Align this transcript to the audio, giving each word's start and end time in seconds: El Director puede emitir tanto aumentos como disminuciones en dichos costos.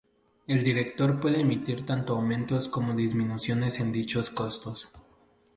El 0.47 0.63
Director 0.63 1.19
puede 1.19 1.41
emitir 1.41 1.85
tanto 1.85 2.15
aumentos 2.15 2.67
como 2.67 2.95
disminuciones 2.95 3.79
en 3.79 3.91
dichos 3.91 4.31
costos. 4.31 4.89